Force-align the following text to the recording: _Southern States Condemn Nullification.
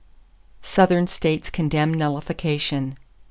_Southern 0.63 1.05
States 1.07 1.51
Condemn 1.51 1.93
Nullification. 1.93 2.97